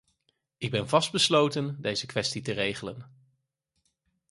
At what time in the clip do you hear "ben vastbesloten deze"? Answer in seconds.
0.71-2.05